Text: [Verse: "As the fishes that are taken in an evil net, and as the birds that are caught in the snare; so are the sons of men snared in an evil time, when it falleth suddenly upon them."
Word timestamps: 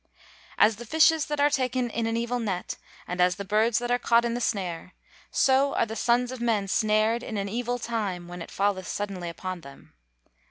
[Verse: 0.01 0.09
"As 0.57 0.75
the 0.77 0.85
fishes 0.87 1.25
that 1.27 1.39
are 1.39 1.51
taken 1.51 1.91
in 1.91 2.07
an 2.07 2.17
evil 2.17 2.39
net, 2.39 2.75
and 3.07 3.21
as 3.21 3.35
the 3.35 3.45
birds 3.45 3.77
that 3.77 3.91
are 3.91 3.99
caught 3.99 4.25
in 4.25 4.33
the 4.33 4.41
snare; 4.41 4.95
so 5.29 5.75
are 5.75 5.85
the 5.85 5.95
sons 5.95 6.31
of 6.31 6.41
men 6.41 6.67
snared 6.67 7.21
in 7.21 7.37
an 7.37 7.47
evil 7.47 7.77
time, 7.77 8.27
when 8.27 8.41
it 8.41 8.49
falleth 8.49 8.87
suddenly 8.87 9.29
upon 9.29 9.61
them." 9.61 9.93